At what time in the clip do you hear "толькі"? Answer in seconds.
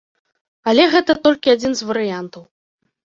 1.27-1.53